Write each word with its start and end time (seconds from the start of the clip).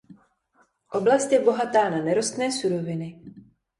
Oblast 0.99 1.31
je 1.31 1.39
bohatá 1.39 1.89
na 1.89 2.01
nerostné 2.01 2.51
suroviny. 2.51 3.21